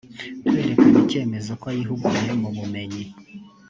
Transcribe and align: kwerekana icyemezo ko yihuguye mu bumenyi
kwerekana 0.43 0.97
icyemezo 1.03 1.51
ko 1.61 1.67
yihuguye 1.77 2.31
mu 2.41 2.49
bumenyi 2.57 3.05